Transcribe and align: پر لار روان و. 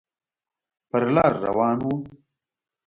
پر 0.89 1.03
لار 1.15 1.33
روان 1.45 1.77
و. 1.85 1.87